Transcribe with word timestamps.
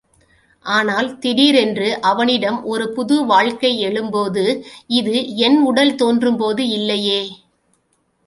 ஆனால் 0.65 1.19
திடீரென்று 1.19 1.99
அவனிடம் 2.01 2.57
ஒரு 2.63 2.85
புது 2.93 3.25
வாழ்க்கை 3.25 3.71
எழும்போது, 3.83 4.45
இது 4.93 5.15
என் 5.39 5.59
உடல் 5.63 5.95
தோன்றும்போது 5.95 6.65
இல்லையே! 6.69 7.21